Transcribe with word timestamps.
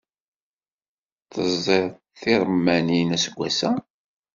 Teẓẓiḍ 1.31 1.89
tiṛemmanin 2.19 3.09
aseggas-a? 3.15 3.71